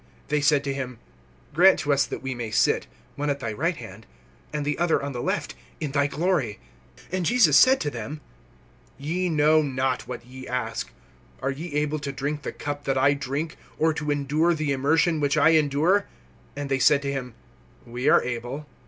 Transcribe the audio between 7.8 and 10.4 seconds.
to them: Ye know not what